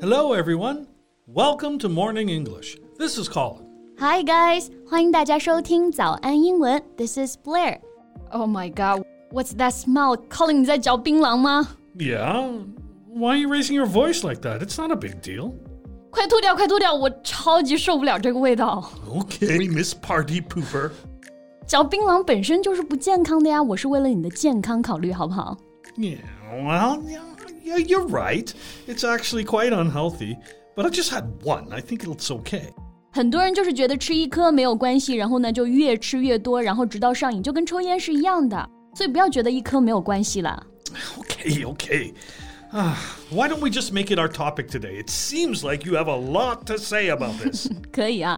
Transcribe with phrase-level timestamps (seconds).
[0.00, 0.86] Hello, everyone.
[1.26, 2.76] Welcome to Morning English.
[2.98, 3.64] This is Colin.
[3.98, 6.80] Hi guys，欢迎大家收听早安英文。
[6.96, 7.80] This is Blair.
[8.30, 10.16] Oh my God, what's that smell?
[10.28, 11.68] Colin，你在嚼槟榔吗？
[11.96, 12.62] Yeah?
[13.12, 14.60] Why are you raising your voice like that?
[14.60, 15.54] It's not a big deal.
[16.10, 16.94] 快吐掉，快吐掉！
[16.94, 18.90] 我超级受不了这个味道。
[19.08, 20.90] Okay, Miss Party Pooper.
[21.66, 25.56] 嚼槟榔本身就是不健康的呀，我是为了你的健康考虑，好不好？
[25.97, 26.17] Yeah,
[26.51, 27.21] well, yeah,
[27.63, 28.53] yeah, you're right.
[28.87, 30.37] It's actually quite unhealthy,
[30.75, 31.71] but I just had one.
[31.71, 32.73] I think it's okay.
[33.11, 38.69] 很多人就是觉得吃一颗没有关系，然后呢就越吃越多，然后直到上瘾，就跟抽烟是一样的。
[38.93, 40.65] 所以不要觉得一颗没有关系了。
[41.17, 42.13] Okay, okay.
[42.73, 42.97] Ah,
[43.29, 45.01] why don't we just make it our topic today?
[45.01, 47.69] It seems like you have a lot to say about this.
[47.91, 48.37] 可以啊，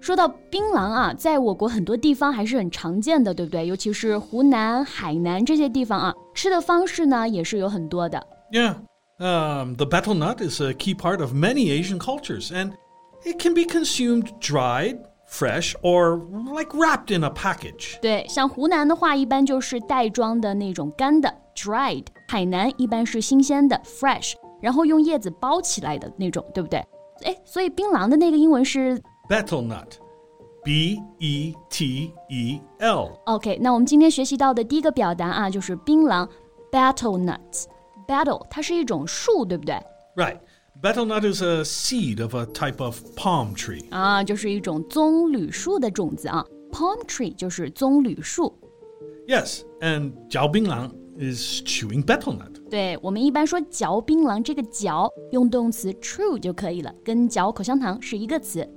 [0.00, 3.66] 说到槟榔啊，在我国很多地方还是很常见的，对不对？
[3.66, 8.26] 尤其是湖南、海南这些地方啊，吃的方式呢也是有很多的。
[8.52, 8.74] Yeah.
[9.18, 12.72] Um, the betel nut is a key part of many Asian cultures, and
[13.24, 16.18] it can be consumed dried, fresh, or
[16.52, 17.98] like wrapped in a package.
[18.02, 26.84] 对，像湖南的话，一般就是袋装的那种干的 （dried）；海南一般是新鲜的 （fresh），然后用叶子包起来的那种，对不对？
[27.24, 29.91] 哎，所以槟榔的那个英文是 Betelnut。
[30.65, 33.11] B E T E L。
[33.27, 36.27] OK，那我们今天学习到的第一个表达啊，就是槟榔
[36.71, 37.65] betel nuts。
[38.07, 39.75] Betel 它是一种树，对不对
[40.15, 40.39] ？Right.
[40.81, 43.85] Betel nut is a seed of a type of palm tree.
[43.91, 46.43] 啊，就是一种棕榈树的种子啊。
[46.71, 48.53] Palm tree 就是棕榈树。
[49.27, 50.89] Yes, and 嚼槟榔
[51.19, 52.69] is chewing betel nut.
[52.69, 58.67] 对，我们一般说嚼槟榔这个嚼，用动词 true 就可以了，跟嚼口香糖是一个词。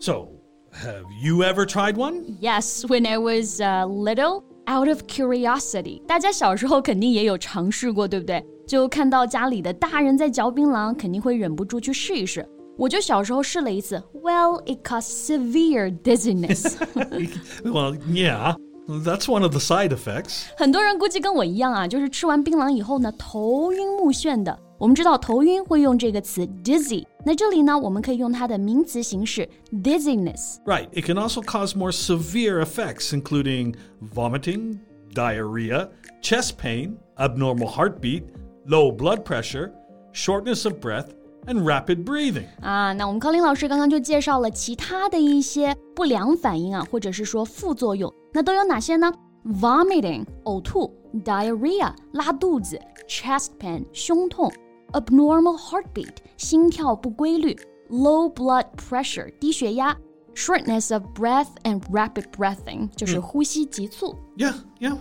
[0.00, 0.28] So,
[0.72, 2.36] have you ever tried one?
[2.40, 8.44] Yes, when I was uh, little, out of curiosity，大家小时候肯定也有尝试过，对不对？
[8.66, 12.46] 就看到家里的大人在嚼槟榔，肯定会忍不住去试一试。
[12.76, 16.76] 我就小时候试了一次，Well, it caused severe dizziness 。
[17.62, 18.56] well, yeah.
[18.86, 20.44] That's one of the side effects.
[20.58, 24.58] 很多人估计跟我一样啊，就是吃完槟榔以后呢，头晕目眩的。
[24.78, 30.56] 我们知道头晕会用这个词 dizzy，那这里呢，我们可以用它的名词形式 dizziness。
[30.64, 30.88] Right.
[30.92, 33.74] It can also cause more severe effects, including
[34.14, 34.78] vomiting,
[35.14, 35.88] diarrhea,
[36.22, 38.24] chest pain, abnormal heartbeat,
[38.66, 39.72] low blood pressure,
[40.12, 41.06] shortness of breath,
[41.46, 42.46] and rapid breathing.
[42.60, 49.12] 啊，那我们康林老师刚刚就介绍了其他的一些不良反应啊，或者是说副作用，那都有哪些呢？
[49.60, 50.90] Vomiting 呕吐，
[51.22, 54.50] diarrhea 拉肚子，chest pain 胸痛
[54.92, 57.56] ，abnormal heartbeat 心跳不规律，
[57.90, 59.96] low blood pressure 低血压，
[60.34, 64.16] shortness of breath and rapid breathing 就是呼吸急促。
[64.36, 64.96] Yeah, yeah.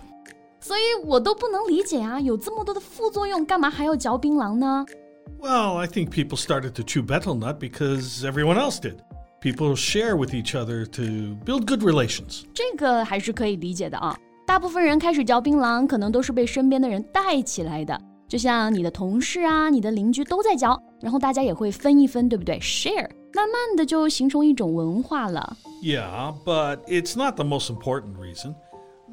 [0.59, 4.85] 所以我都不能理解啊，有这么多的副作用，干嘛还要嚼槟榔呢？
[5.41, 8.95] Well, I think people started to chew betel nut because everyone else did.
[9.41, 12.43] People share with each other to build good relations.
[12.53, 14.17] 这个还是可以理解的啊。
[14.47, 17.99] 大部分人开始嚼槟榔，可能都是被身边的人带起来的。
[18.27, 22.57] 就像你的同事啊、你的邻居都在嚼，然后大家也会分一分，对不对？
[22.59, 25.55] Share，慢慢的就形成一种文化了。
[25.83, 28.55] Yeah, but it's not the most important reason.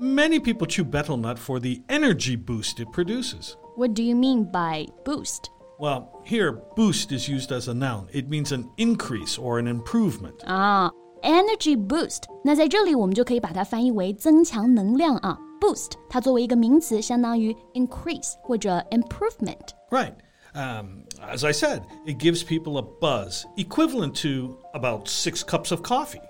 [0.01, 3.55] Many people chew betel nut for the energy boost it produces.
[3.77, 5.51] What do you mean by boost？
[5.79, 8.07] Well, here, boost is used as a noun.
[8.13, 10.43] It means an increase or an improvement.
[10.47, 10.91] 啊，
[11.23, 12.23] energy boost。
[12.43, 15.39] 那在这里我们就可以把它翻译为增强能量啊。
[15.65, 19.69] boost 它作为一个名词，相当于 increase 或者 improvement。
[19.91, 20.15] Right.
[20.53, 25.83] Um, as I said, it gives people a buzz, equivalent to about six cups of
[25.83, 26.21] coffee.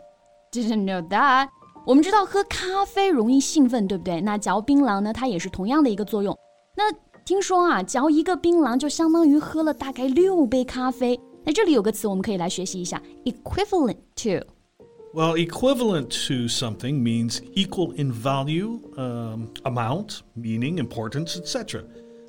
[0.52, 1.48] Didn't know that。
[1.86, 4.20] 我们知道喝咖啡容易兴奋，对不对？
[4.20, 6.38] 那嚼槟榔呢，它也是同样的一个作用。
[6.76, 6.92] 那
[7.24, 11.18] 听说啊，嚼一个槟榔就相当于喝了大概六杯咖啡。
[11.42, 14.46] 那这里有个词我们可以来学习一下，equivalent to。
[15.14, 21.82] Well, equivalent to something means equal in value, um, amount, meaning, importance, etc.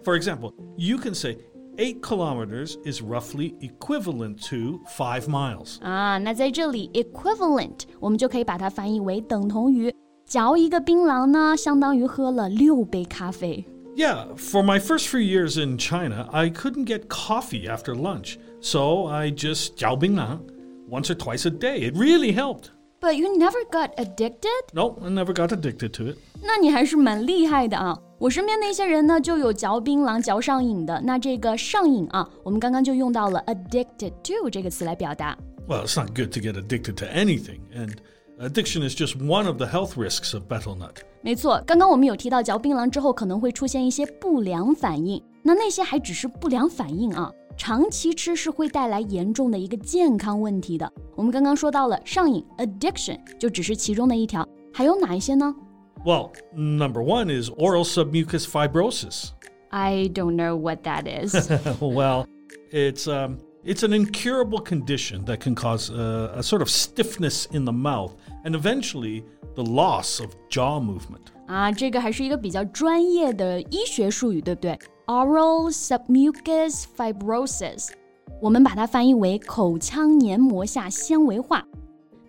[0.04, 1.38] For example, you can say
[1.78, 5.78] eight kilometers is roughly equivalent to five miles.
[5.82, 9.94] 啊，那在这里 equivalent 我们就可以把它翻译为等同于。
[10.26, 13.64] 嚼一个槟榔呢，相当于喝了六杯咖啡。
[13.96, 19.08] Yeah, for my first few years in China, I couldn't get coffee after lunch, so
[19.08, 20.40] I just 嚼槟榔
[20.90, 21.90] once or twice a day.
[21.90, 22.70] It really helped.
[23.06, 24.48] But you never got addicted?
[24.74, 26.18] No, I never got addicted to it.
[26.44, 27.98] 那你还是蛮厉害的啊！
[28.20, 31.02] 我身边的一些人呢，就有嚼槟榔嚼上瘾的。
[31.04, 35.36] 那这个上瘾啊，我们刚刚就用到了 addicted to 这个词来表达。
[35.68, 37.96] Well, it's not good to get addicted to anything, and
[38.40, 40.98] addiction is just one of the health risks of betel nut.
[41.22, 50.92] 没错，刚刚我们有提到嚼槟榔之后可能会出现一些不良反应，那那些还只是不良反应啊， 长期吃是会带来严重的一个健康问题的。
[51.16, 55.54] 我们刚刚说到了上瘾 addiction 就只是其中的一条，还有哪一些呢
[56.04, 59.30] Well, number one is oral submucous fibrosis.
[59.70, 61.36] ？I don't know what that is.
[61.80, 62.26] well,
[62.72, 67.66] it's um, it's an incurable condition that can cause uh, a sort of stiffness in
[67.66, 68.14] the mouth
[68.44, 69.24] and eventually
[69.56, 71.32] the loss of jaw movement.
[71.48, 74.80] 啊，这个还是一个比较专业的医学术语，对不对？
[75.08, 77.90] Oral submucous fibrosis，
[78.42, 81.66] 我们把它翻译为口腔黏膜下纤维化。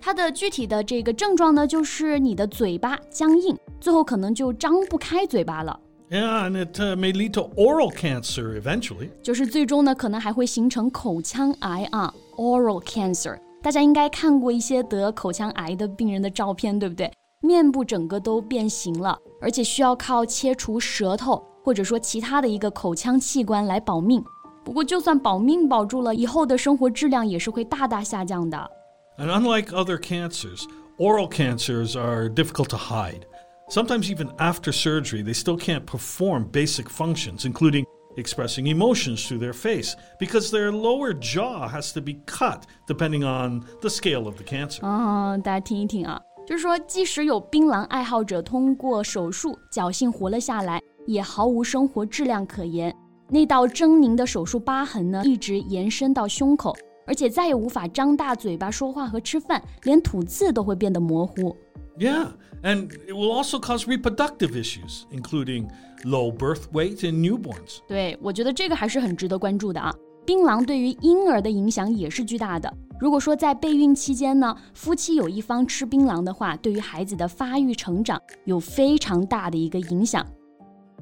[0.00, 5.78] 它的具体的这个症状呢，就是你的嘴巴僵硬，最后可能就张不开嘴巴了。
[6.10, 9.08] Yeah, and it uh, may lead to oral cancer eventually.
[9.22, 13.38] 就是最终呢，可能还会形成口腔癌啊，oral cancer。
[13.62, 17.10] 大家应该看过一些得口腔癌的病人的照片，对不对？
[17.40, 24.22] 面部整个都变形了，而且需要靠切除舌头或者说其他的一个口腔器官来保命。
[24.62, 28.70] 不过，就算保命保住了，以后的生活质量也是会大大下降的。
[29.18, 30.64] And unlike other cancers,
[30.98, 33.22] oral cancers are difficult to hide.
[33.68, 37.84] Sometimes, even after surgery, they still can't perform basic functions, including
[38.18, 43.64] expressing emotions through their face, because their lower jaw has to be cut depending on
[43.80, 44.84] the scale of the cancer.
[44.86, 52.94] 啊，大家听一听啊，就是说，即使有槟榔爱好者通过手术侥幸活了下来，也毫无生活质量可言。
[53.30, 61.56] 那道狰狞的手术疤痕呢，一直延伸到胸口，而且再也无法张大嘴巴说话和吃饭，连吐字都会变得模糊。
[61.98, 65.68] Yeah, and it will also cause reproductive issues, including
[66.04, 67.78] low birth weight in newborns.
[67.86, 69.94] 对我觉得这个还是很值得关注的啊。
[70.24, 72.72] 槟榔对于婴儿的影响也是巨大的。
[73.00, 80.24] 如果说在备孕期间呢，夫妻有一方吃槟榔的话，对于孩子的发育成长有非常大的一个影响。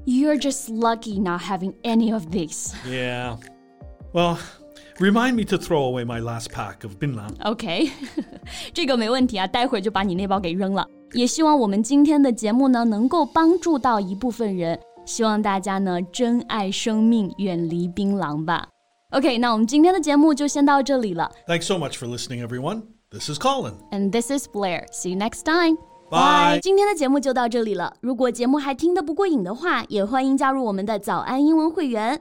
[0.07, 2.73] You're just lucky not having any of these.
[2.89, 3.37] Yeah.
[4.15, 4.39] Well,
[4.99, 7.31] remind me to throw away my last pack of binlang.
[7.45, 7.91] OK，
[8.73, 10.87] 这个没问题啊，待会儿就把你那包给扔了。
[11.13, 14.79] 也希望我们今天的节目呢，能够帮助到一部分人。
[15.07, 18.69] 希望大家呢珍爱生命，远离槟榔吧。
[19.11, 21.29] OK，那我们今天的节目就先到这里了。
[21.49, 22.83] Thanks so much for listening, everyone.
[23.11, 23.73] This is Colin.
[23.91, 24.87] And this is Blair.
[24.93, 25.79] See you next time.
[26.11, 26.61] Bye.
[26.61, 27.93] 今天的节目就到这里了。
[28.01, 32.21] 如果节目还听得不过瘾的话，也欢迎加入我们的早安英文会员。